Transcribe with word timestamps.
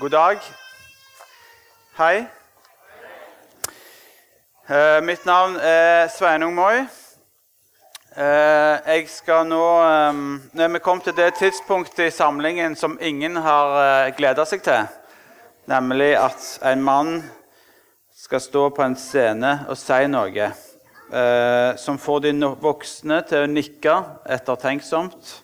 God 0.00 0.10
dag. 0.10 0.38
Hei. 1.96 2.26
Eh, 4.68 5.00
mitt 5.02 5.24
navn 5.26 5.56
er 5.56 6.06
Sveinung 6.08 6.54
Moi. 6.54 6.84
Eh, 8.14 8.76
jeg 8.86 9.08
skal 9.10 9.48
nå 9.50 9.62
eh, 9.82 10.20
Nå 10.54 10.62
er 10.62 10.70
vi 10.70 10.80
kommet 10.84 11.08
til 11.08 11.16
det 11.18 11.32
tidspunktet 11.40 12.04
i 12.04 12.14
samlingen 12.14 12.76
som 12.78 12.94
ingen 13.02 13.40
har 13.42 13.74
eh, 13.80 14.12
gleda 14.14 14.46
seg 14.46 14.62
til. 14.68 14.86
Nemlig 15.66 16.12
at 16.20 16.46
en 16.70 16.86
mann 16.86 17.10
skal 18.14 18.44
stå 18.44 18.68
på 18.70 18.86
en 18.86 18.94
scene 18.94 19.64
og 19.66 19.74
si 19.82 19.98
noe 20.06 20.46
eh, 20.46 21.74
som 21.74 21.98
får 21.98 22.22
de 22.28 22.36
voksne 22.62 23.18
til 23.26 23.48
å 23.48 23.50
nikke 23.50 23.98
ettertenksomt, 24.30 25.34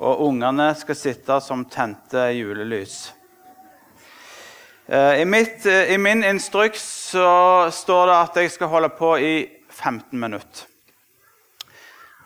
og 0.00 0.26
ungene 0.30 0.72
skal 0.80 0.96
sitte 0.96 1.40
som 1.44 1.68
tente 1.68 2.30
julelys. 2.38 3.15
Eh, 4.88 5.20
I, 5.20 5.24
mitt, 5.24 5.66
eh, 5.66 5.92
I 5.92 5.98
min 5.98 6.24
instruks 6.24 6.82
så 7.10 7.70
står 7.74 8.06
det 8.06 8.16
at 8.16 8.36
jeg 8.38 8.50
skal 8.54 8.68
holde 8.70 8.88
på 8.94 9.16
i 9.18 9.32
15 9.66 10.14
minutter. 10.14 10.68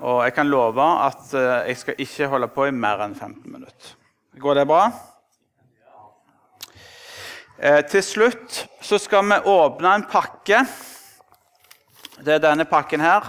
Og 0.04 0.20
jeg 0.26 0.34
kan 0.36 0.50
love 0.52 0.88
at 1.06 1.32
eh, 1.32 1.70
jeg 1.70 1.78
skal 1.80 2.02
ikke 2.04 2.28
holde 2.28 2.48
på 2.52 2.66
i 2.68 2.74
mer 2.76 3.00
enn 3.06 3.14
15 3.16 3.46
minutter. 3.48 3.94
Går 4.36 4.60
det 4.60 4.66
bra? 4.68 4.82
Til 7.92 8.00
slutt 8.04 8.58
så 8.80 8.96
skal 8.96 9.24
vi 9.28 9.36
åpne 9.52 9.94
en 9.96 10.04
pakke. 10.08 10.62
Det 12.20 12.36
er 12.36 12.44
denne 12.44 12.64
pakken 12.64 13.02
her. 13.04 13.26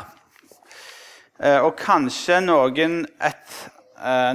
Og 1.66 1.74
kanskje 1.76 2.38
noen, 2.46 3.02
et, 3.20 3.58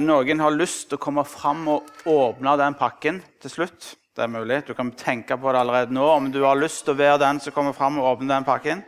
noen 0.05 0.43
har 0.43 0.53
lyst 0.53 0.91
til 0.91 0.99
å 0.99 1.01
komme 1.01 1.25
fram 1.25 1.65
og 1.73 2.05
åpne 2.13 2.53
den 2.61 2.77
pakken 2.77 3.23
til 3.41 3.55
slutt. 3.55 3.95
Det 4.17 4.23
er 4.23 4.31
mulig. 4.33 4.63
Du 4.65 4.73
kan 4.73 4.89
tenke 4.97 5.35
på 5.37 5.51
det 5.53 5.59
allerede 5.59 5.93
nå 5.93 6.05
om 6.09 6.31
du 6.33 6.39
har 6.41 6.57
lyst 6.57 6.87
til 6.87 6.95
å 6.95 6.97
være 6.97 7.19
den 7.21 7.37
som 7.37 7.53
kommer 7.53 7.75
fram 7.77 7.99
og 8.01 8.15
åpner 8.15 8.31
den 8.31 8.47
pakken. 8.47 8.81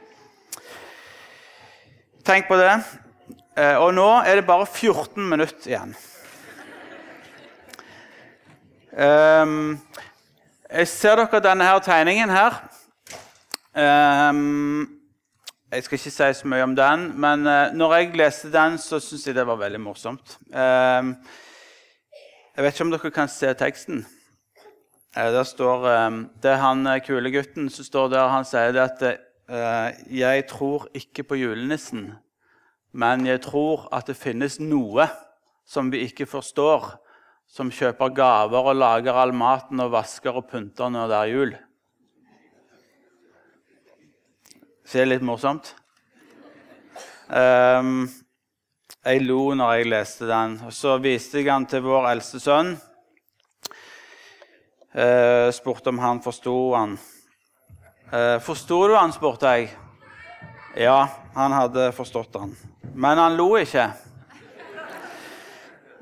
Tenk 2.26 2.50
på 2.50 2.58
det. 2.58 2.72
Eh, 3.54 3.78
og 3.78 3.94
nå 3.94 4.08
er 4.26 4.40
det 4.40 4.48
bare 4.48 4.66
14 4.66 5.30
minutter 5.30 5.70
igjen. 5.70 5.94
Um, 8.98 9.78
jeg 10.66 10.90
ser 10.96 11.22
dere 11.22 11.46
denne 11.46 11.70
her 11.70 11.86
tegningen 11.86 12.34
her. 12.34 12.62
Um, 13.78 14.88
jeg 15.70 15.86
skal 15.86 16.02
ikke 16.02 16.10
si 16.10 16.34
så 16.42 16.50
mye 16.50 16.66
om 16.66 16.74
den, 16.74 17.12
men 17.22 17.46
uh, 17.46 17.68
når 17.78 18.00
jeg 18.00 18.16
leste 18.18 18.50
den, 18.50 18.82
så 18.82 18.98
syns 18.98 19.30
jeg 19.30 19.38
det 19.38 19.46
var 19.46 19.62
veldig 19.62 19.86
morsomt. 19.92 20.40
Um, 20.50 21.20
jeg 22.56 22.66
vet 22.66 22.74
ikke 22.74 22.90
om 22.90 22.98
dere 22.98 23.20
kan 23.22 23.30
se 23.30 23.54
teksten. 23.54 24.08
Uh, 25.18 25.24
der 25.34 25.44
står, 25.44 26.08
um, 26.08 26.30
Det 26.44 26.52
er 26.52 26.62
han 26.62 26.88
uh, 26.88 27.00
kule 27.02 27.32
gutten 27.32 27.70
som 27.70 27.86
står 27.86 28.12
der. 28.14 28.28
Han 28.28 28.46
sier 28.46 28.72
det 28.72 28.86
at 28.86 29.20
'Jeg 29.50 30.48
tror 30.48 30.88
ikke 30.94 31.24
på 31.24 31.36
julenissen', 31.36 32.14
men 32.94 33.26
jeg 33.26 33.42
tror 33.42 33.90
at 33.92 34.08
det 34.08 34.16
finnes 34.16 34.60
noe 34.60 35.08
som 35.66 35.92
vi 35.92 35.98
ikke 36.06 36.26
forstår, 36.26 37.00
som 37.48 37.72
kjøper 37.72 38.14
gaver 38.14 38.70
og 38.70 38.76
lager 38.76 39.14
all 39.14 39.34
maten 39.34 39.80
og 39.80 39.92
vasker 39.92 40.32
og 40.32 40.48
pynter 40.52 40.90
når 40.90 41.08
det 41.08 41.18
er 41.18 41.34
jul. 41.34 41.56
Så 44.86 44.98
det 44.98 45.02
er 45.02 45.12
litt 45.12 45.26
morsomt. 45.26 45.76
Um, 47.30 48.10
jeg 49.06 49.22
lo 49.22 49.54
når 49.54 49.74
jeg 49.74 49.90
leste 49.90 50.30
den. 50.30 50.56
Og 50.66 50.74
så 50.74 50.96
viste 50.98 51.38
jeg 51.38 51.46
den 51.46 51.68
til 51.70 51.84
vår 51.86 52.08
eldste 52.10 52.42
sønn. 52.42 52.72
Uh, 54.90 55.52
spurte 55.54 55.90
om 55.90 56.00
han 56.02 56.22
forsto 56.22 56.74
han. 56.74 56.98
Uh, 58.10 58.40
Forsto 58.42 58.88
du 58.88 58.96
han, 58.98 59.12
spurte 59.14 59.52
jeg. 59.54 59.68
Ja, 60.82 61.10
han 61.36 61.54
hadde 61.54 61.92
forstått 61.94 62.34
han. 62.42 62.56
Men 62.98 63.22
han 63.22 63.36
lo 63.38 63.52
ikke. 63.60 63.86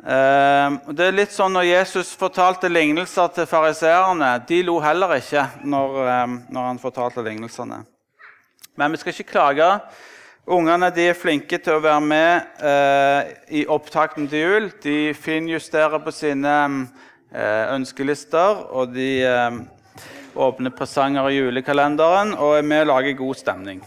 Uh, 0.08 0.78
det 0.96 1.04
er 1.04 1.16
litt 1.18 1.34
sånn 1.36 1.52
Når 1.52 1.66
Jesus 1.68 2.14
fortalte 2.16 2.70
lignelser 2.72 3.28
til 3.36 3.48
fariseerne 3.50 4.30
De 4.48 4.62
lo 4.64 4.78
heller 4.80 5.18
ikke 5.18 5.42
når, 5.68 5.98
uh, 5.98 6.36
når, 6.48 6.68
han 6.70 6.80
fortalte 6.80 7.26
lignelsene. 7.26 7.82
Men 8.80 8.94
vi 8.94 9.02
skal 9.02 9.12
ikke 9.12 9.34
klage. 9.34 9.68
Ungene 10.48 10.94
er 10.96 11.18
flinke 11.18 11.60
til 11.60 11.76
å 11.76 11.84
være 11.84 12.06
med 12.08 12.64
uh, 12.64 13.36
i 13.52 13.66
opptakten 13.68 14.30
til 14.32 14.46
jul. 14.46 14.70
De 14.80 15.12
finjusterer 15.18 16.00
på 16.00 16.14
sine 16.16 16.56
ønskelister, 17.34 18.62
og 18.72 18.94
de 18.96 19.10
åpner 20.38 20.74
presanger 20.76 21.30
i 21.30 21.38
julekalenderen 21.40 22.34
og 22.38 22.58
er 22.58 22.66
med 22.66 22.86
og 22.86 22.92
lager 22.92 23.18
god 23.20 23.36
stemning. 23.36 23.82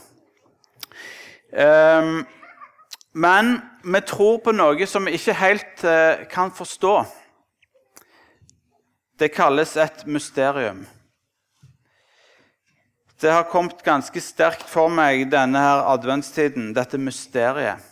Um, 1.51 2.27
men 3.13 3.57
vi 3.83 4.01
tror 4.07 4.39
på 4.45 4.55
noe 4.55 4.87
som 4.87 5.07
vi 5.07 5.17
ikke 5.19 5.35
helt 5.41 5.85
uh, 5.87 6.23
kan 6.31 6.53
forstå. 6.55 6.95
Det 9.19 9.33
kalles 9.35 9.77
et 9.77 10.07
mysterium. 10.07 10.85
Det 13.21 13.29
har 13.29 13.51
kommet 13.51 13.83
ganske 13.85 14.21
sterkt 14.25 14.65
for 14.65 14.89
meg 14.89 15.27
denne 15.33 15.61
her 15.61 15.83
adventstiden, 15.91 16.71
dette 16.73 16.97
mysteriet. 16.97 17.90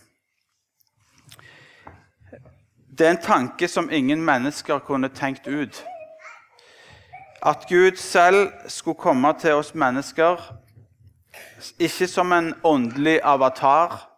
Det 2.99 3.07
er 3.07 3.11
en 3.11 3.23
tanke 3.23 3.69
som 3.69 3.91
ingen 3.91 4.25
mennesker 4.27 4.79
kunne 4.79 5.09
tenkt 5.15 5.47
ut. 5.47 5.85
At 7.47 7.67
Gud 7.69 7.97
selv 7.97 8.49
skulle 8.67 8.99
komme 8.99 9.31
til 9.39 9.55
oss 9.55 9.75
mennesker, 9.75 10.41
ikke 11.79 12.09
som 12.11 12.33
en 12.33 12.55
åndelig 12.65 13.21
avatar, 13.23 14.09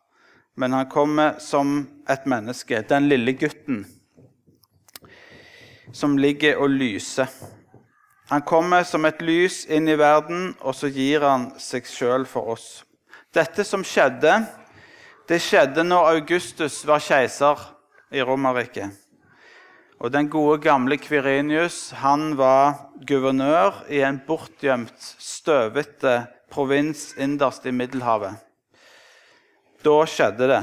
men 0.57 0.73
han 0.73 0.89
kommer 0.89 1.39
som 1.39 1.89
et 2.09 2.25
menneske, 2.27 2.81
den 2.89 3.09
lille 3.09 3.33
gutten 3.33 3.85
som 5.93 6.17
ligger 6.17 6.57
og 6.57 6.71
lyser. 6.71 7.27
Han 8.31 8.43
kommer 8.43 8.83
som 8.83 9.05
et 9.05 9.21
lys 9.23 9.67
inn 9.69 9.89
i 9.89 9.99
verden, 9.99 10.55
og 10.61 10.75
så 10.75 10.89
gir 10.89 11.21
han 11.27 11.51
seg 11.59 11.85
sjøl 11.85 12.25
for 12.27 12.55
oss. 12.55 12.85
Dette 13.35 13.65
som 13.65 13.85
skjedde, 13.85 14.39
det 15.29 15.43
skjedde 15.43 15.85
når 15.85 16.15
Augustus 16.15 16.81
var 16.87 17.03
keiser 17.05 17.59
i 18.11 18.23
Romerriket. 18.23 18.91
Og 20.01 20.13
den 20.13 20.31
gode, 20.33 20.59
gamle 20.65 20.97
Kvirinius 20.97 21.91
han 22.01 22.35
var 22.39 22.89
guvernør 23.07 23.83
i 23.93 24.01
en 24.07 24.21
bortgjemt, 24.27 24.97
støvete 25.21 26.23
provins 26.51 27.11
innerst 27.21 27.67
i 27.69 27.75
Middelhavet. 27.75 28.39
Da 29.85 29.97
skjedde 30.09 30.49
det. 30.49 30.63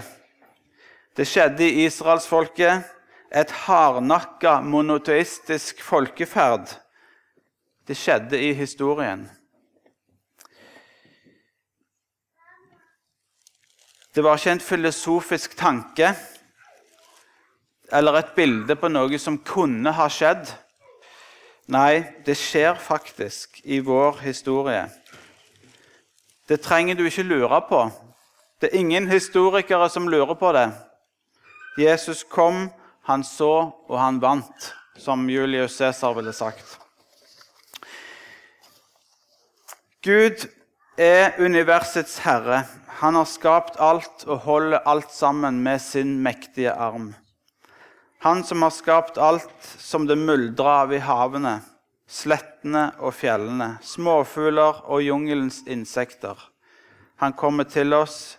Det 1.18 1.26
skjedde 1.30 1.66
i 1.66 1.86
israelsfolket. 1.86 2.94
Et 3.30 3.52
hardnakka, 3.66 4.62
monoteistisk 4.62 5.82
folkeferd. 5.84 6.70
Det 7.88 7.98
skjedde 7.98 8.40
i 8.40 8.54
historien. 8.56 9.26
Det 14.16 14.24
var 14.26 14.40
ikke 14.40 14.56
en 14.56 14.64
filosofisk 14.64 15.58
tanke 15.60 16.16
eller 17.92 18.20
et 18.20 18.34
bilde 18.36 18.76
på 18.76 18.90
noe 18.92 19.20
som 19.20 19.38
kunne 19.38 19.94
ha 19.96 20.08
skjedd. 20.12 20.50
Nei, 21.72 22.04
det 22.26 22.38
skjer 22.40 22.80
faktisk 22.80 23.62
i 23.64 23.80
vår 23.84 24.22
historie. 24.24 24.86
Det 26.48 26.62
trenger 26.64 26.96
du 26.96 27.06
ikke 27.08 27.28
lure 27.28 27.60
på. 27.68 27.82
Det 28.62 28.70
er 28.72 28.80
ingen 28.80 29.10
historikere 29.12 29.90
som 29.92 30.08
lurer 30.08 30.36
på 30.40 30.52
det. 30.56 30.70
Jesus 31.78 32.24
kom, 32.24 32.70
han 33.04 33.24
så, 33.24 33.70
og 33.88 34.00
han 34.00 34.22
vant, 34.22 34.72
som 34.98 35.28
Julius 35.30 35.78
Cæsar 35.78 36.16
ville 36.18 36.34
sagt. 36.34 36.80
Gud 40.04 40.48
er 40.98 41.36
universets 41.38 42.18
herre. 42.24 42.64
Han 43.04 43.16
har 43.20 43.28
skapt 43.30 43.78
alt 43.80 44.24
og 44.26 44.40
holder 44.48 44.88
alt 44.88 45.12
sammen 45.14 45.60
med 45.64 45.80
sin 45.84 46.20
mektige 46.24 46.72
arm. 46.72 47.14
Han 48.26 48.44
som 48.44 48.62
har 48.66 48.74
skapt 48.74 49.18
alt 49.18 49.54
som 49.62 50.08
det 50.08 50.18
muldrer 50.18 50.72
av 50.84 50.94
i 50.94 51.02
havene, 51.04 51.60
slettene 52.08 52.90
og 52.98 53.14
fjellene, 53.14 53.76
småfugler 53.86 54.84
og 54.88 55.04
jungelens 55.06 55.62
insekter. 55.70 56.38
Han 57.22 57.34
kommer 57.38 57.70
til 57.70 57.94
oss 57.94 58.38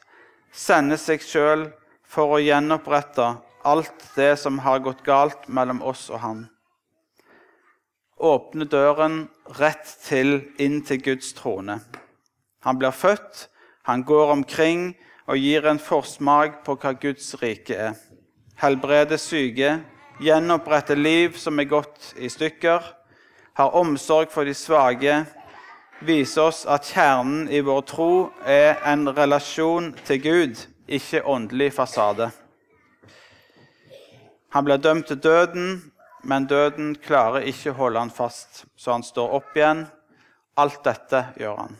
sender 0.52 0.98
seg 0.98 1.22
sjøl 1.22 1.68
for 2.08 2.36
å 2.36 2.42
gjenopprette 2.42 3.28
alt 3.68 4.06
det 4.16 4.34
som 4.40 4.60
har 4.64 4.80
gått 4.84 5.04
galt 5.06 5.48
mellom 5.48 5.82
oss 5.82 6.08
og 6.10 6.22
han. 6.22 6.46
Åpne 8.18 8.66
døren 8.66 9.20
rett 9.60 9.90
til 10.02 10.40
inn 10.58 10.80
til 10.86 11.02
Guds 11.04 11.30
trone. 11.38 11.78
Han 12.66 12.78
blir 12.80 12.94
født, 12.94 13.46
han 13.86 14.02
går 14.02 14.34
omkring 14.34 14.90
og 15.28 15.38
gir 15.38 15.68
en 15.68 15.78
forsmak 15.78 16.62
på 16.66 16.74
hva 16.80 16.94
Guds 16.98 17.30
rike 17.42 17.76
er. 17.76 17.94
Helbreder 18.58 19.20
syke, 19.22 19.76
gjenoppretter 20.18 20.98
liv 20.98 21.36
som 21.38 21.60
er 21.62 21.68
gått 21.70 22.14
i 22.18 22.26
stykker. 22.26 22.82
har 23.54 23.74
omsorg 23.74 24.30
for 24.30 24.44
de 24.44 24.54
svake, 24.54 25.24
viser 26.00 26.42
oss 26.42 26.64
at 26.66 26.90
kjernen 26.90 27.48
i 27.50 27.60
vår 27.60 27.80
tro 27.86 28.32
er 28.46 28.82
en 28.82 29.08
relasjon 29.14 29.92
til 30.04 30.22
Gud, 30.22 30.66
ikke 30.88 31.22
åndelig 31.22 31.72
fasade. 31.72 32.30
Han 34.50 34.64
blir 34.64 34.82
dømt 34.82 35.06
til 35.06 35.22
døden, 35.22 35.92
men 36.22 36.46
døden 36.46 36.96
klarer 36.96 37.46
ikke 37.46 37.70
å 37.70 37.78
holde 37.78 37.98
han 37.98 38.10
fast, 38.10 38.64
så 38.76 38.92
han 38.92 39.06
står 39.06 39.34
opp 39.38 39.54
igjen. 39.54 39.86
Alt 40.58 40.82
dette 40.82 41.28
gjør 41.38 41.60
han. 41.62 41.78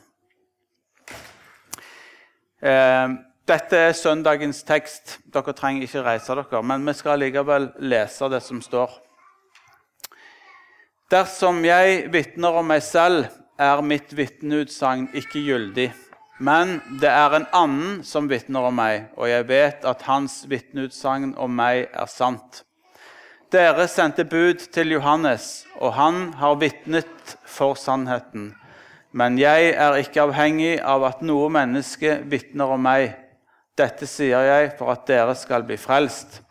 Eh, 2.59 3.19
dette 3.49 3.77
er 3.89 3.95
søndagens 3.97 4.61
tekst. 4.67 5.17
Dere 5.33 5.53
trenger 5.57 5.87
ikke 5.87 6.03
reise 6.05 6.35
dere, 6.37 6.61
men 6.63 6.85
vi 6.85 6.93
skal 6.97 7.21
likevel 7.21 7.71
lese 7.81 8.29
det 8.29 8.43
som 8.45 8.61
står. 8.61 8.93
Dersom 11.09 11.63
jeg 11.65 12.03
vitner 12.13 12.59
om 12.61 12.67
meg 12.69 12.83
selv, 12.85 13.25
er 13.59 13.81
mitt 13.83 14.13
vitneutsagn 14.15 15.09
ikke 15.17 15.41
gyldig. 15.43 15.89
Men 16.39 16.77
det 17.01 17.09
er 17.11 17.33
en 17.35 17.47
annen 17.51 17.95
som 18.07 18.29
vitner 18.31 18.69
om 18.69 18.77
meg, 18.77 19.09
og 19.19 19.27
jeg 19.27 19.47
vet 19.49 19.83
at 19.89 20.05
hans 20.07 20.45
vitneutsagn 20.47 21.33
om 21.35 21.51
meg 21.51 21.89
er 21.89 22.07
sant. 22.07 22.61
Dere 23.51 23.89
sendte 23.89 24.23
bud 24.29 24.61
til 24.71 24.93
Johannes, 24.93 25.65
og 25.81 25.97
han 25.97 26.29
har 26.39 26.59
vitnet 26.61 27.33
for 27.49 27.73
sannheten. 27.75 28.53
Men 29.11 29.39
jeg 29.41 29.73
er 29.73 29.97
ikke 29.97 30.27
avhengig 30.27 30.75
av 30.85 31.03
at 31.09 31.25
noe 31.25 31.49
menneske 31.51 32.19
vitner 32.29 32.77
om 32.77 32.85
meg. 32.85 33.17
Dette 33.79 34.07
sier 34.09 34.43
jeg 34.43 34.73
for 34.77 34.91
at 34.91 35.05
dere 35.07 35.35
skal 35.39 35.63
bli 35.67 35.77
frelst. 35.79 36.41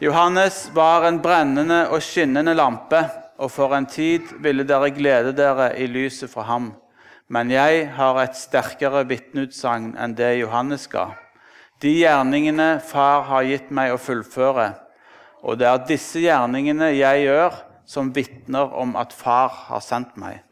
Johannes 0.00 0.66
var 0.76 1.06
en 1.08 1.20
brennende 1.24 1.86
og 1.88 2.04
skinnende 2.04 2.54
lampe, 2.56 3.00
og 3.40 3.48
for 3.52 3.72
en 3.76 3.88
tid 3.88 4.28
ville 4.44 4.66
dere 4.68 4.92
glede 4.92 5.32
dere 5.36 5.72
i 5.80 5.88
lyset 5.88 6.28
fra 6.32 6.44
ham. 6.48 6.74
Men 7.32 7.50
jeg 7.52 7.86
har 7.96 8.20
et 8.20 8.36
sterkere 8.36 9.06
vitneutsagn 9.08 9.94
enn 9.96 10.14
det 10.18 10.34
Johannes 10.42 10.84
ga. 10.92 11.08
De 11.80 11.94
gjerningene 12.02 12.74
Far 12.84 13.24
har 13.30 13.48
gitt 13.48 13.72
meg 13.72 13.94
å 13.94 14.00
fullføre 14.00 14.68
og 15.42 15.56
det 15.60 15.68
er 15.68 15.84
disse 15.88 16.20
gjerningene 16.20 16.92
jeg 16.92 17.26
gjør, 17.26 17.56
som 17.88 18.12
vitner 18.14 18.72
om 18.78 18.94
at 19.00 19.14
Far 19.16 19.50
har 19.70 19.82
sendt 19.84 20.16
meg. 20.20 20.42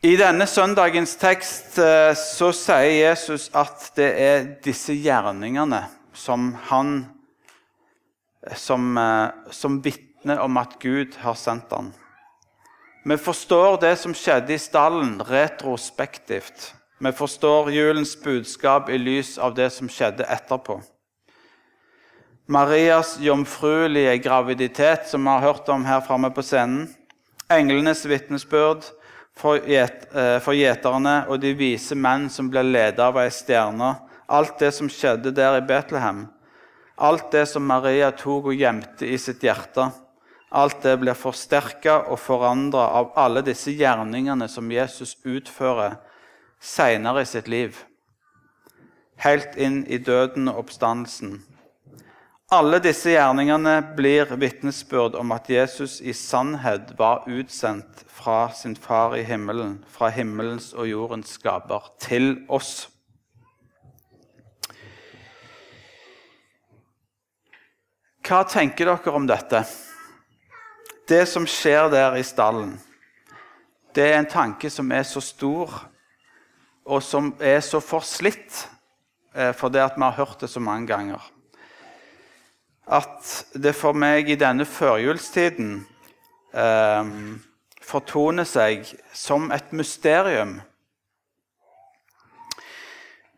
I 0.00 0.14
denne 0.16 0.46
søndagens 0.48 1.10
tekst 1.20 1.74
eh, 1.76 2.14
så 2.16 2.46
sier 2.56 2.94
Jesus 3.02 3.50
at 3.52 3.90
det 3.98 4.06
er 4.16 4.46
disse 4.64 4.94
gjerningene 4.96 5.82
som 6.16 6.54
han 6.70 7.02
som, 8.56 8.94
eh, 8.96 9.26
som 9.52 9.74
vitner 9.84 10.40
om 10.40 10.56
at 10.56 10.78
Gud 10.80 11.18
har 11.20 11.36
sendt 11.36 11.74
ham. 11.76 11.90
Vi 13.04 13.18
forstår 13.20 13.76
det 13.82 13.90
som 14.00 14.14
skjedde 14.16 14.54
i 14.56 14.62
stallen, 14.62 15.18
retrospektivt. 15.20 16.70
Vi 17.00 17.12
forstår 17.12 17.68
julens 17.72 18.14
budskap 18.24 18.88
i 18.88 18.96
lys 18.96 19.34
av 19.36 19.52
det 19.58 19.68
som 19.74 19.88
skjedde 19.92 20.24
etterpå. 20.24 20.78
Marias 22.48 23.18
jomfruelige 23.20 24.16
graviditet, 24.24 25.10
som 25.12 25.28
vi 25.28 25.36
har 25.36 25.44
hørt 25.44 25.68
om 25.68 25.84
her 25.84 26.00
framme 26.00 26.32
på 26.32 26.44
scenen. 26.44 26.88
Englenes 27.52 28.06
vitnesbyrd 28.08 28.88
eh, 29.44 30.38
for 30.42 30.56
gjeterne 30.56 31.14
og 31.28 31.40
de 31.42 31.54
vise 31.56 31.96
menn 31.96 32.28
som 32.30 32.50
ble 32.50 32.62
ledet 32.66 33.02
av 33.04 33.18
ei 33.20 33.30
stjerne. 33.32 33.94
Alt 34.30 34.58
det 34.60 34.70
som 34.76 34.90
skjedde 34.90 35.32
der 35.34 35.58
i 35.58 35.64
Betlehem. 35.66 36.28
Alt 36.96 37.30
det 37.32 37.46
som 37.48 37.64
Maria 37.66 38.10
tok 38.12 38.52
og 38.52 38.54
gjemte 38.54 39.08
i 39.08 39.18
sitt 39.18 39.42
hjerte. 39.42 39.88
Alt 40.50 40.82
det 40.82 40.96
blir 41.00 41.14
forsterka 41.14 42.00
og 42.10 42.18
forandra 42.18 42.88
av 42.98 43.12
alle 43.18 43.42
disse 43.46 43.70
gjerningene 43.70 44.48
som 44.50 44.70
Jesus 44.70 45.16
utfører 45.24 45.96
seinere 46.60 47.22
i 47.22 47.28
sitt 47.28 47.48
liv, 47.48 47.78
helt 49.24 49.56
inn 49.56 49.82
i 49.88 49.98
døden 49.98 50.50
og 50.50 50.66
oppstandelsen. 50.66 51.38
Alle 52.50 52.80
disse 52.82 53.12
gjerningene 53.12 53.76
blir 53.94 54.32
vitnesbyrd 54.34 55.14
om 55.14 55.30
at 55.30 55.46
Jesus 55.46 56.00
i 56.02 56.10
sannhet 56.10 56.88
var 56.98 57.28
utsendt 57.30 58.02
fra 58.10 58.48
sin 58.50 58.74
far 58.74 59.14
i 59.14 59.22
himmelen, 59.22 59.76
fra 59.86 60.08
himmelens 60.10 60.72
og 60.74 60.88
jordens 60.90 61.36
skaper, 61.38 61.86
til 62.02 62.40
oss. 62.50 62.88
Hva 68.26 68.42
tenker 68.50 68.96
dere 68.96 69.14
om 69.14 69.30
dette? 69.30 69.62
Det 71.06 71.22
som 71.30 71.46
skjer 71.46 71.86
der 71.94 72.18
i 72.18 72.26
stallen, 72.26 72.80
det 73.94 74.10
er 74.10 74.18
en 74.18 74.32
tanke 74.38 74.74
som 74.74 74.90
er 74.90 75.06
så 75.06 75.22
stor 75.22 75.84
og 76.82 76.98
som 76.98 77.36
er 77.38 77.62
så 77.62 77.78
forslitt 77.78 78.64
eh, 79.38 79.54
fordi 79.54 79.92
vi 79.94 80.08
har 80.08 80.24
hørt 80.24 80.40
det 80.42 80.50
så 80.50 80.58
mange 80.58 80.90
ganger. 80.90 81.30
At 82.90 83.44
det 83.54 83.74
for 83.78 83.94
meg 83.94 84.30
i 84.30 84.38
denne 84.38 84.66
førjulstiden 84.66 85.86
eh, 86.54 87.12
fortoner 87.86 88.48
seg 88.48 88.88
som 89.14 89.52
et 89.54 89.70
mysterium. 89.72 90.56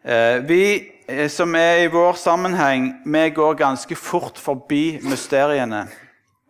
Eh, 0.04 0.40
vi 0.48 0.62
eh, 1.08 1.28
som 1.28 1.54
er 1.54 1.84
i 1.84 1.92
vår 1.92 2.16
sammenheng, 2.16 2.88
vi 3.04 3.28
går 3.30 3.54
ganske 3.60 3.96
fort 3.96 4.38
forbi 4.38 4.98
mysteriene. 5.04 5.86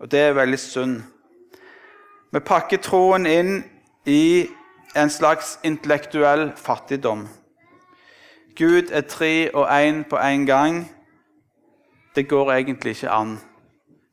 Og 0.01 0.11
det 0.11 0.21
er 0.21 0.39
veldig 0.39 0.59
synd. 0.59 1.03
Vi 2.33 2.41
pakker 2.41 2.81
troen 2.81 3.27
inn 3.27 3.65
i 4.07 4.49
en 4.97 5.11
slags 5.11 5.59
intellektuell 5.65 6.53
fattigdom. 6.57 7.27
Gud 8.57 8.91
er 8.93 9.05
tre 9.09 9.51
og 9.55 9.69
én 9.69 10.03
på 10.09 10.17
én 10.17 10.47
gang. 10.47 10.85
Det 12.15 12.29
går 12.29 12.53
egentlig 12.53 12.97
ikke 12.97 13.13
an. 13.15 13.37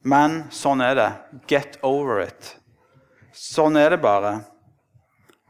Men 0.08 0.46
sånn 0.56 0.82
er 0.82 0.96
det. 0.96 1.10
Get 1.52 1.76
over 1.84 2.22
it. 2.24 2.56
Sånn 3.36 3.76
er 3.80 3.92
det 3.92 4.02
bare. 4.04 4.40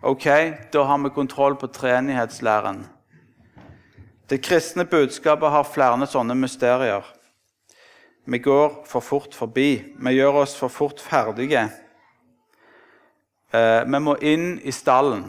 Ok, 0.02 0.26
da 0.72 0.86
har 0.88 1.02
vi 1.04 1.12
kontroll 1.14 1.58
på 1.60 1.70
treenighetslæren. 1.76 2.86
Det 4.30 4.42
kristne 4.46 4.86
budskapet 4.86 5.52
har 5.52 5.68
flere 5.68 6.08
sånne 6.08 6.38
mysterier. 6.38 7.06
Vi 8.30 8.40
går 8.40 8.84
for 8.86 9.02
fort 9.02 9.36
forbi. 9.36 9.70
Vi 9.98 10.16
gjør 10.16 10.44
oss 10.44 10.56
for 10.58 10.70
fort 10.70 11.02
ferdige. 11.02 11.68
Eh, 13.54 13.82
vi 13.86 14.00
må 14.00 14.16
inn 14.22 14.60
i 14.62 14.72
stallen. 14.72 15.26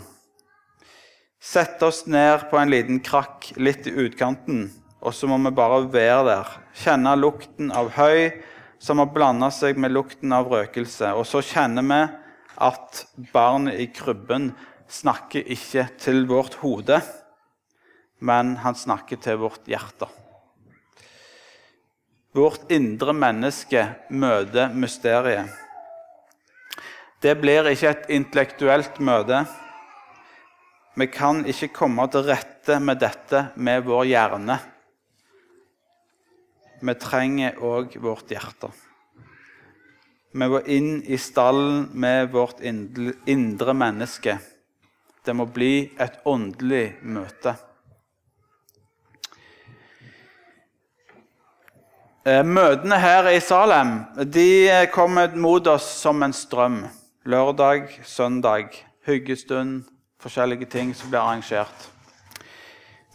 Sette 1.41 1.89
oss 1.89 2.05
ned 2.07 2.51
på 2.51 2.59
en 2.61 2.69
liten 2.69 3.01
krakk 3.01 3.55
litt 3.57 3.87
i 3.89 3.95
utkanten, 4.05 4.67
og 5.01 5.15
så 5.17 5.29
må 5.31 5.39
vi 5.41 5.53
bare 5.57 5.83
være 5.93 6.25
der. 6.29 6.49
Kjenne 6.77 7.15
lukten 7.17 7.73
av 7.73 7.93
høy 7.97 8.31
som 8.81 9.01
har 9.01 9.13
blanda 9.13 9.51
seg 9.53 9.79
med 9.81 9.93
lukten 9.93 10.33
av 10.33 10.49
røkelse. 10.53 11.13
Og 11.17 11.27
så 11.29 11.43
kjenner 11.45 11.85
vi 11.85 12.01
at 12.61 13.05
barnet 13.33 13.81
i 13.81 13.89
krybben 13.93 14.51
snakker 14.91 15.47
ikke 15.55 15.87
til 16.01 16.25
vårt 16.29 16.59
hode, 16.61 16.99
men 18.21 18.57
han 18.61 18.77
snakker 18.77 19.21
til 19.23 19.41
vårt 19.41 19.69
hjerte. 19.71 20.09
Vårt 22.37 22.69
indre 22.71 23.15
menneske 23.17 23.87
møter 24.13 24.75
mysteriet. 24.77 25.49
Det 27.21 27.35
blir 27.41 27.69
ikke 27.69 27.91
et 27.91 28.13
intellektuelt 28.17 29.01
møte. 29.05 29.43
Vi 30.97 31.09
kan 31.11 31.43
ikke 31.49 31.73
komme 31.75 32.07
til 32.13 32.29
rette 32.29 32.79
med 32.81 33.01
dette 33.03 33.49
med 33.57 33.85
vår 33.89 34.07
hjerne. 34.09 34.57
Vi 36.81 36.95
trenger 36.97 37.59
òg 37.61 37.97
vårt 38.01 38.31
hjerte. 38.33 38.71
Vi 40.33 40.47
må 40.47 40.61
inn 40.65 41.03
i 41.03 41.19
stallen 41.19 41.89
med 41.93 42.31
vårt 42.33 42.63
indre 42.63 43.75
menneske. 43.75 44.39
Det 45.25 45.35
må 45.37 45.45
bli 45.51 45.91
et 46.01 46.23
åndelig 46.25 46.95
møte. 47.03 47.57
Eh, 52.25 52.45
møtene 52.45 52.99
her 53.01 53.27
i 53.33 53.41
Salem 53.41 53.95
de 54.29 54.87
kommer 54.93 55.33
mot 55.37 55.67
oss 55.67 55.87
som 56.03 56.23
en 56.23 56.37
strøm 56.37 56.83
lørdag, 57.25 57.89
søndag, 58.05 58.77
hyggestund, 59.09 59.85
forskjellige 60.21 60.69
ting 60.71 60.95
som 60.97 61.11
blir 61.11 61.21
arrangert. 61.21 61.89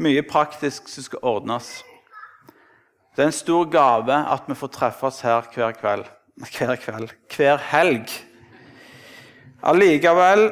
Mye 0.02 0.22
praktisk 0.26 0.90
som 0.92 1.06
skal 1.06 1.24
ordnes. 1.24 1.70
Det 3.16 3.24
er 3.24 3.30
en 3.32 3.36
stor 3.36 3.66
gave 3.72 4.12
at 4.12 4.48
vi 4.50 4.56
får 4.60 4.74
treffes 4.76 5.22
her 5.24 5.46
hver 5.54 5.76
kveld. 5.80 6.08
Hver 6.52 6.76
kveld 6.76 7.14
hver 7.32 7.62
helg. 7.72 8.12
Allikevel 9.64 10.50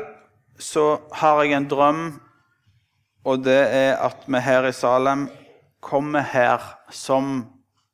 så 0.55 1.01
har 1.19 1.41
jeg 1.43 1.57
en 1.57 1.67
drøm, 1.67 2.05
og 3.27 3.41
det 3.43 3.59
er 3.67 3.99
at 3.99 4.23
vi 4.27 4.39
her 4.39 4.69
i 4.69 4.71
Salem 4.71 5.25
kommer 5.83 6.23
her 6.23 6.63
som 6.87 7.49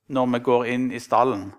når 0.05 0.29
vi 0.35 0.39
går 0.45 0.69
inn 0.75 0.91
i 0.93 1.01
stallen. 1.01 1.49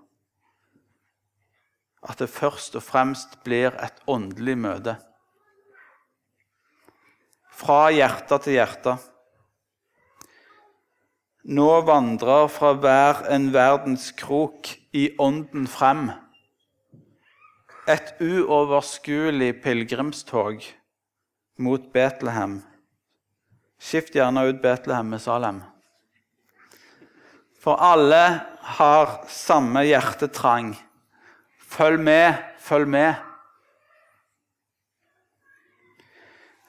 at 2.01 2.17
det 2.17 2.31
først 2.33 2.75
og 2.79 2.81
fremst 2.81 3.35
blir 3.45 3.75
et 3.77 3.99
åndelig 4.09 4.55
møte. 4.57 4.95
Fra 7.53 7.91
hjerte 7.93 8.39
til 8.41 8.57
hjerte. 8.57 8.95
Nå 11.51 11.81
vandrer 11.83 12.45
fra 12.47 12.69
hver 12.79 13.25
en 13.35 13.49
verdens 13.51 14.05
krok 14.15 14.69
i 14.95 15.09
ånden 15.19 15.65
frem. 15.67 16.05
Et 17.91 18.13
uoverskuelig 18.23 19.57
pilegrimstog 19.59 20.63
mot 21.59 21.89
Betlehem. 21.91 22.61
Skift 23.75 24.15
gjerne 24.15 24.45
ut 24.47 24.63
Betlehem 24.63 25.11
med 25.11 25.25
Salem. 25.25 25.59
For 27.59 27.75
alle 27.83 28.23
har 28.79 29.19
samme 29.27 29.83
hjertetrang. 29.89 30.71
Følg 31.67 31.99
med, 31.99 32.39
følg 32.63 32.87
med. 32.87 33.13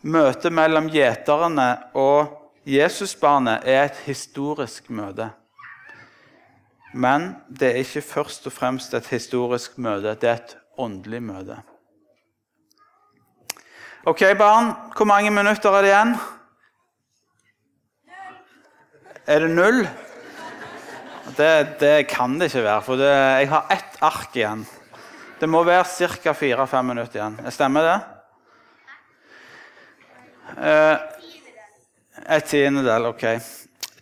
Møtet 0.02 0.50
mellom 0.50 0.90
gjeterne 0.90 1.70
og 1.94 2.41
Jesusbarnet 2.66 3.64
er 3.66 3.88
et 3.88 3.96
historisk 4.06 4.90
møte. 4.94 5.32
Men 6.94 7.32
det 7.48 7.70
er 7.72 7.80
ikke 7.82 8.04
først 8.04 8.46
og 8.46 8.52
fremst 8.54 8.94
et 8.94 9.08
historisk 9.10 9.78
møte, 9.82 10.14
det 10.14 10.28
er 10.28 10.38
et 10.38 10.56
åndelig 10.78 11.22
møte. 11.22 11.56
Ok, 14.06 14.22
barn. 14.38 14.72
Hvor 14.96 15.06
mange 15.06 15.30
minutter 15.30 15.70
er 15.70 15.82
det 15.82 15.90
igjen? 15.90 16.14
Er 19.26 19.44
det 19.44 19.50
null? 19.50 19.82
Det, 21.36 21.50
det 21.80 22.08
kan 22.10 22.34
det 22.38 22.50
ikke 22.50 22.64
være, 22.64 22.82
for 22.82 22.98
det, 22.98 23.10
jeg 23.10 23.50
har 23.50 23.70
ett 23.70 23.98
ark 24.02 24.36
igjen. 24.36 24.66
Det 25.40 25.48
må 25.48 25.62
være 25.66 25.86
ca. 26.22 26.34
fire-fem 26.34 26.84
minutter 26.92 27.18
igjen. 27.18 27.38
Stemmer 27.50 27.86
det? 27.88 28.00
Eh, 30.58 31.21
et 32.28 32.44
tiendedel, 32.48 33.06
ok. 33.12 33.24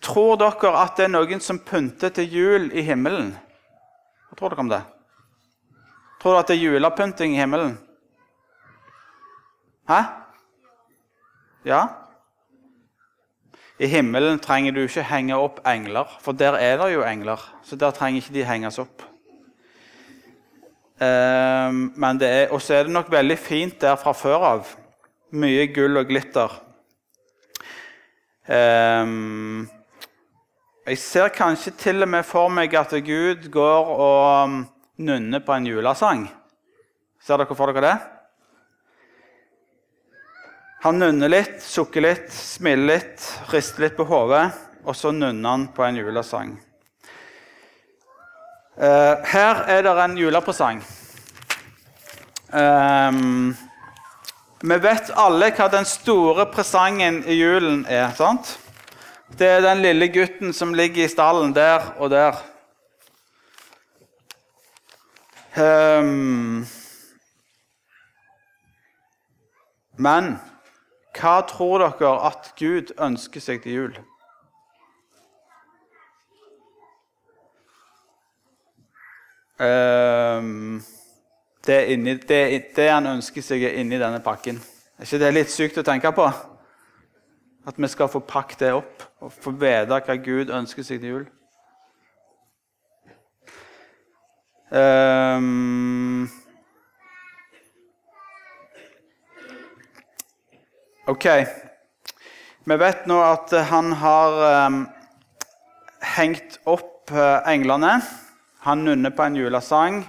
Tror 0.00 0.38
dere 0.40 0.72
at 0.80 0.96
det 0.96 1.06
er 1.06 1.12
noen 1.12 1.42
som 1.44 1.60
pynter 1.60 2.12
til 2.16 2.32
jul 2.32 2.70
i 2.72 2.84
himmelen? 2.84 3.34
Hva 4.28 4.38
tror 4.38 4.54
dere 4.54 4.64
om 4.64 4.72
det? 4.72 4.80
Tror 6.20 6.34
dere 6.34 6.44
at 6.44 6.52
det 6.52 6.56
er 6.56 6.64
julepynting 6.64 7.36
i 7.36 7.40
himmelen? 7.40 7.76
Hæ? 9.90 10.00
Ja? 11.66 11.80
I 13.80 13.88
himmelen 13.88 14.40
trenger 14.40 14.76
du 14.76 14.82
ikke 14.84 15.04
henge 15.08 15.36
opp 15.40 15.62
engler, 15.66 16.08
for 16.20 16.36
der 16.36 16.58
er 16.60 16.76
det 16.80 16.90
jo 16.94 17.04
engler. 17.04 17.40
Så 17.64 17.76
der 17.76 17.94
trenger 17.96 18.20
ikke 18.20 18.34
de 18.34 18.44
henges 18.44 18.78
opp. 18.78 19.06
Um, 21.00 21.92
men 21.96 22.18
det 22.20 22.28
er, 22.28 22.50
Og 22.52 22.60
så 22.60 22.74
er 22.74 22.82
det 22.82 22.92
nok 22.92 23.10
veldig 23.10 23.38
fint 23.38 23.80
der 23.80 23.96
fra 23.96 24.12
før 24.12 24.44
av. 24.44 24.74
Mye 25.32 25.66
gull 25.72 25.96
og 25.96 26.06
glitter. 26.06 26.60
Um, 28.48 29.68
jeg 30.86 30.98
ser 30.98 31.28
kanskje 31.34 31.74
til 31.76 32.02
og 32.02 32.08
med 32.08 32.24
for 32.24 32.48
meg 32.48 32.72
at 32.74 32.94
Gud 33.04 33.50
går 33.52 33.90
og 34.00 34.54
nunner 34.96 35.42
på 35.44 35.52
en 35.54 35.68
julesang. 35.68 36.24
Ser 37.20 37.42
dere 37.42 37.56
for 37.56 37.70
dere 37.70 37.84
det? 37.84 37.98
Han 40.80 40.96
nunner 40.96 41.28
litt, 41.28 41.58
sukker 41.60 42.00
litt, 42.00 42.30
smiler 42.32 42.94
litt, 42.94 43.24
rister 43.52 43.84
litt 43.84 43.98
på 43.98 44.06
hodet, 44.08 44.46
og 44.80 44.96
så 44.96 45.12
nunner 45.12 45.50
han 45.52 45.66
på 45.76 45.84
en 45.84 46.00
julesang. 46.00 46.54
Uh, 48.80 49.20
her 49.28 49.66
er 49.68 49.84
det 49.84 49.92
en 50.00 50.16
julepresang. 50.16 50.80
Um, 52.48 53.52
vi 54.60 54.76
vet 54.76 55.08
alle 55.16 55.48
hva 55.56 55.70
den 55.72 55.86
store 55.88 56.44
presangen 56.52 57.22
i 57.24 57.38
julen 57.38 57.86
er. 57.88 58.10
sant? 58.12 58.58
Det 59.38 59.46
er 59.46 59.62
den 59.64 59.80
lille 59.80 60.08
gutten 60.12 60.52
som 60.52 60.74
ligger 60.74 61.04
i 61.04 61.08
stallen 61.08 61.54
der 61.56 61.94
og 61.98 62.10
der. 62.10 62.36
Um, 65.56 66.66
men 69.98 70.30
hva 71.16 71.34
tror 71.48 71.82
dere 71.82 72.12
at 72.28 72.52
Gud 72.58 72.92
ønsker 73.00 73.40
seg 73.40 73.64
til 73.64 73.78
jul? 73.78 73.98
Um, 79.60 80.80
det, 81.70 81.80
inni, 81.94 82.16
det, 82.18 82.40
det, 82.74 82.86
han 82.90 83.06
ønsker 83.06 83.44
seg, 83.46 83.62
er 83.62 83.78
inni 83.78 83.98
denne 84.00 84.18
pakken. 84.24 84.58
Er 84.98 85.06
ikke 85.06 85.22
det 85.22 85.34
litt 85.36 85.52
sykt 85.54 85.78
å 85.78 85.86
tenke 85.86 86.10
på? 86.16 86.26
At 87.70 87.78
vi 87.78 87.90
skal 87.92 88.10
få 88.10 88.24
pakket 88.26 88.64
det 88.64 88.72
opp 88.74 89.04
og 89.22 89.30
få 89.30 89.54
vite 89.54 90.00
hva 90.02 90.16
Gud 90.18 90.50
ønsker 90.50 90.86
seg 90.86 90.98
til 90.98 91.14
jul? 91.14 91.28
Um, 94.70 96.28
Ok. 101.10 101.26
Vi 102.64 102.76
vet 102.78 103.06
nå 103.10 103.16
at 103.24 103.50
han 103.66 103.88
har 103.98 104.36
um, 104.68 104.82
hengt 106.14 106.60
opp 106.70 107.10
uh, 107.10 107.40
englene. 107.50 107.96
Han 108.62 108.84
nunner 108.86 109.10
på 109.10 109.24
en 109.24 109.38
julesang. 109.40 110.04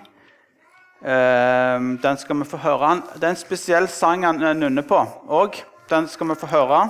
Um, 1.01 1.97
den 1.97 2.17
skal 2.17 2.37
vi 2.39 2.45
få 2.45 2.57
høre. 2.61 2.91
Det 3.15 3.23
er 3.23 3.33
en 3.33 3.39
spesiell 3.39 3.87
sang 3.89 4.25
han 4.25 4.43
uh, 4.43 4.53
nunner 4.53 4.85
på 4.85 4.99
òg. 5.33 5.57
Den 5.89 6.07
skal 6.07 6.29
vi 6.29 6.37
få 6.37 6.49
høre. 6.51 6.81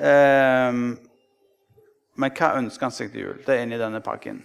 Um, 0.00 0.96
men 2.16 2.32
hva 2.36 2.54
ønsker 2.56 2.88
han 2.88 2.94
seg 2.94 3.12
til 3.12 3.26
jul? 3.26 3.42
Det 3.44 3.56
er 3.56 3.66
inni 3.66 3.80
denne 3.80 4.00
pakken. 4.04 4.40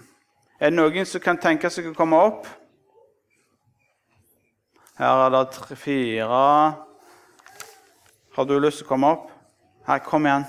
Er 0.59 0.71
det 0.71 0.79
noen 0.79 1.07
som 1.07 1.23
kan 1.23 1.39
tenke 1.39 1.71
seg 1.71 1.87
å 1.91 1.95
komme 1.95 2.19
opp? 2.27 2.49
Her 4.99 5.25
er 5.25 5.31
det 5.33 5.45
tre-fire 5.55 6.43
har 8.35 8.45
du 8.45 8.57
lyst 8.59 8.81
til 8.81 8.87
å 8.89 8.89
komme 8.89 9.09
opp? 9.15 9.29
Her, 9.87 10.01
kom 10.03 10.25
igjen. 10.27 10.43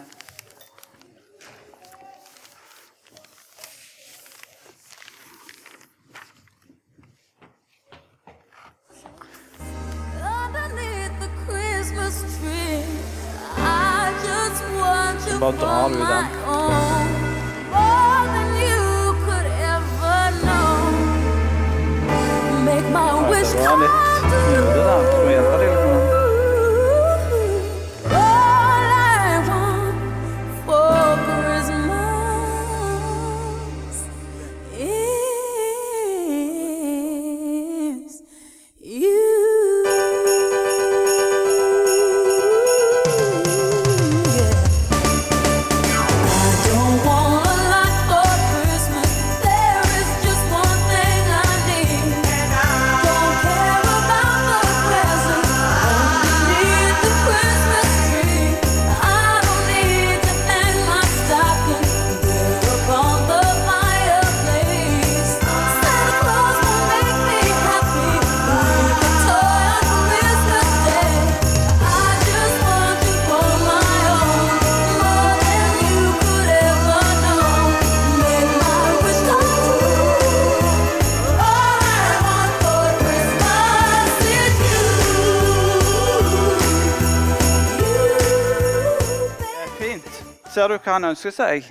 Ser 90.66 90.72
du 90.72 90.82
hva 90.82 90.94
han 90.96 91.06
ønsker 91.06 91.30
seg? 91.30 91.66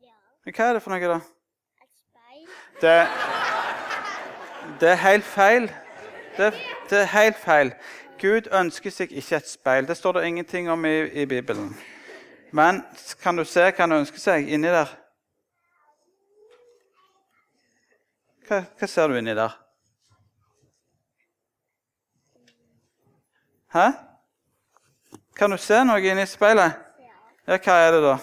Ja. 0.00 0.12
Hva 0.48 0.66
er 0.70 0.76
det 0.78 0.80
for 0.80 0.94
noe, 0.94 1.08
da? 1.10 1.16
Et 1.84 1.88
speil. 2.00 2.44
Det, 2.80 2.92
Det 4.80 4.88
er 4.88 4.94
helt 5.02 5.26
feil. 5.28 5.66
Det, 6.38 6.46
det 6.88 6.98
er 7.02 7.10
helt 7.12 7.36
feil. 7.36 7.72
Gud 8.22 8.48
ønsker 8.56 8.94
seg 8.94 9.12
ikke 9.12 9.36
et 9.36 9.50
speil. 9.50 9.88
Det 9.88 9.96
står 9.96 10.16
det 10.16 10.22
ingenting 10.30 10.70
om 10.72 10.86
i, 10.88 10.94
i 11.12 11.26
Bibelen. 11.26 11.76
Men 12.50 12.80
kan 13.20 13.36
du 13.36 13.44
se 13.44 13.66
hva 13.66 13.84
han 13.84 13.98
ønsker 13.98 14.24
seg 14.24 14.48
inni 14.48 14.72
der? 14.72 14.96
Hva, 18.48 18.62
hva 18.80 18.90
ser 18.94 19.12
du 19.12 19.18
inni 19.20 19.36
der? 19.36 19.60
Hæ? 23.76 23.86
Kan 25.36 25.52
du 25.52 25.60
se 25.60 25.84
noe 25.84 26.00
inni 26.00 26.24
speilet? 26.24 26.80
Ja, 27.44 27.60
hva 27.60 27.80
er 27.84 27.92
det 27.98 28.04
da? 28.08 28.18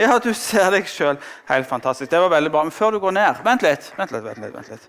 Ja, 0.00 0.14
du 0.16 0.30
ser 0.32 0.70
deg 0.72 0.86
sjøl. 0.88 1.18
Helt 1.50 1.68
fantastisk. 1.68 2.08
Det 2.10 2.20
var 2.22 2.30
veldig 2.32 2.50
bra. 2.52 2.62
Men 2.64 2.72
før 2.72 2.96
du 2.96 3.00
går 3.02 3.12
ned 3.12 3.42
Vent 3.44 3.64
litt. 3.66 3.90
Vent 3.98 4.14
litt, 4.14 4.24
vent 4.24 4.40
litt, 4.40 4.54
vent 4.54 4.70
litt. 4.72 4.86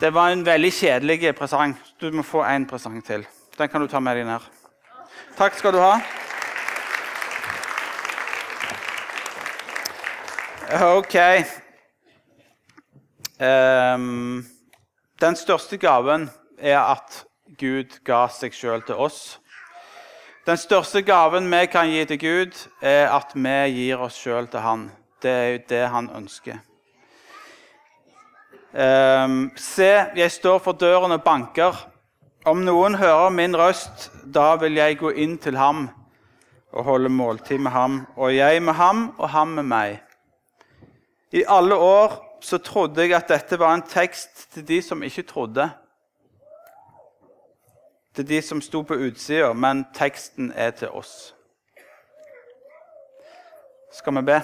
Det 0.00 0.08
var 0.16 0.32
en 0.32 0.44
veldig 0.46 0.70
kjedelig 0.72 1.34
presang. 1.36 1.74
Du 2.00 2.08
må 2.10 2.24
få 2.24 2.40
en 2.48 2.64
presang 2.66 2.96
til. 3.04 3.26
Den 3.58 3.68
kan 3.68 3.84
du 3.84 3.90
ta 3.92 4.00
med 4.00 4.16
deg 4.16 4.24
ned. 4.24 4.46
Takk 5.36 5.58
skal 5.58 5.76
du 5.76 5.82
ha. 5.82 5.98
OK. 10.96 11.16
Um, 13.40 14.46
den 15.20 15.36
største 15.36 15.76
gaven 15.76 16.30
er 16.56 16.78
at 16.78 17.24
Gud 17.60 18.00
ga 18.06 18.24
seg 18.32 18.56
sjøl 18.56 18.80
til 18.88 18.96
oss. 18.96 19.36
Den 20.50 20.58
største 20.58 21.04
gaven 21.06 21.44
vi 21.46 21.66
kan 21.70 21.86
gi 21.86 22.00
til 22.10 22.18
Gud, 22.18 22.56
er 22.82 23.12
at 23.14 23.36
vi 23.38 23.50
gir 23.70 24.00
oss 24.02 24.16
sjøl 24.18 24.48
til 24.50 24.64
Han. 24.64 24.80
Det 25.22 25.30
er 25.30 25.44
jo 25.52 25.58
det 25.68 25.82
Han 25.92 26.08
ønsker. 26.16 26.56
Um, 28.74 29.52
se, 29.54 30.10
jeg 30.16 30.30
står 30.30 30.58
for 30.58 30.72
døren 30.72 31.14
og 31.14 31.22
banker. 31.22 31.78
Om 32.44 32.64
noen 32.66 32.98
hører 32.98 33.30
min 33.30 33.54
røst, 33.54 34.10
da 34.26 34.56
vil 34.58 34.74
jeg 34.74 34.98
gå 34.98 35.12
inn 35.22 35.38
til 35.38 35.54
ham 35.54 35.86
og 36.72 36.84
holde 36.84 37.14
måltid 37.14 37.62
med 37.62 37.70
ham, 37.70 38.06
og 38.16 38.34
jeg 38.34 38.62
med 38.62 38.74
ham 38.74 39.14
og 39.18 39.30
ham 39.30 39.54
med 39.54 39.70
meg. 39.70 40.00
I 41.30 41.44
alle 41.46 41.78
år 41.78 42.18
så 42.42 42.58
trodde 42.58 43.06
jeg 43.06 43.14
at 43.14 43.30
dette 43.30 43.58
var 43.58 43.78
en 43.78 43.86
tekst 43.86 44.48
til 44.50 44.66
de 44.66 44.82
som 44.82 45.02
ikke 45.02 45.28
trodde. 45.30 45.70
Til 48.14 48.28
de 48.28 48.42
som 48.42 48.60
sto 48.60 48.82
på 48.82 48.94
utsida, 48.94 49.52
men 49.52 49.84
teksten 49.94 50.52
er 50.56 50.70
til 50.70 50.88
oss. 50.88 51.34
Skal 53.94 54.16
vi 54.18 54.22
be? 54.26 54.40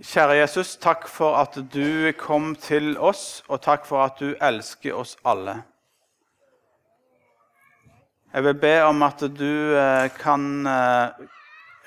Kjære 0.00 0.38
Jesus, 0.38 0.76
takk 0.80 1.08
for 1.08 1.36
at 1.36 1.58
du 1.74 2.12
kom 2.18 2.54
til 2.56 2.94
oss, 2.98 3.42
og 3.48 3.60
takk 3.62 3.84
for 3.86 4.02
at 4.06 4.22
du 4.22 4.32
elsker 4.42 4.94
oss 4.94 5.16
alle. 5.24 5.60
Jeg 8.32 8.44
vil 8.44 8.54
be 8.62 8.72
om 8.86 9.02
at 9.02 9.20
du 9.38 9.74
eh, 9.74 10.06
kan 10.18 10.66
eh, 10.66 11.28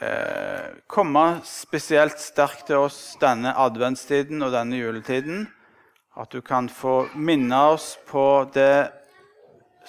eh, 0.04 0.66
komme 0.88 1.40
spesielt 1.48 2.20
sterkt 2.20 2.68
til 2.68 2.84
oss 2.86 3.16
denne 3.22 3.56
adventstiden 3.56 4.44
og 4.44 4.52
denne 4.56 4.82
juletiden. 4.82 5.48
At 6.20 6.34
du 6.36 6.44
kan 6.46 6.68
få 6.70 7.08
minne 7.16 7.62
oss 7.74 7.96
på 8.10 8.26
det 8.54 8.92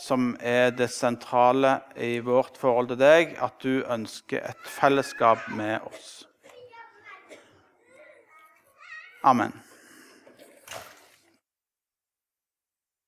som 0.01 0.33
er 0.41 0.73
det 0.75 0.89
sentrale 0.91 1.77
i 1.97 2.19
vårt 2.25 2.59
forhold 2.59 2.91
til 2.95 3.03
deg, 3.03 3.37
at 3.39 3.59
du 3.63 3.83
ønsker 3.83 4.43
et 4.43 4.71
fellesskap 4.79 5.47
med 5.55 5.85
oss. 5.91 6.25
Amen. 9.25 9.64